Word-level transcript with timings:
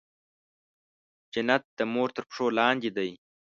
جنت 1.33 1.63
د 1.77 1.79
مور 1.93 2.09
تر 2.15 2.23
پښو 2.29 2.45
لاندې 2.59 2.89
دی. 2.97 3.11